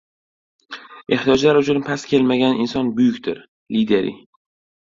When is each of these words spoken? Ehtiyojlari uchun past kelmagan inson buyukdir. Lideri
Ehtiyojlari 1.17 1.61
uchun 1.65 1.81
past 1.89 2.09
kelmagan 2.13 2.57
inson 2.65 2.91
buyukdir. 2.97 3.47
Lideri 3.77 4.17